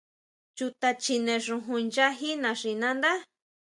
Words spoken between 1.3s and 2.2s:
xojon ncha